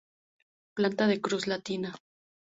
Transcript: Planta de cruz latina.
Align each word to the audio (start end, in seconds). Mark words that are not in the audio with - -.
Planta 0.77 1.05
de 1.05 1.21
cruz 1.21 1.45
latina. 1.45 1.93